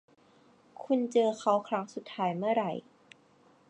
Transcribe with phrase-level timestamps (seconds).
[0.83, 2.71] คุณเจอเค้าครั้งสุดท้ายเมื่อไหร่